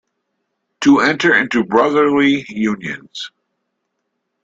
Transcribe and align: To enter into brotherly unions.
To 0.79 0.99
enter 0.99 1.35
into 1.35 1.63
brotherly 1.63 2.43
unions. 2.49 3.29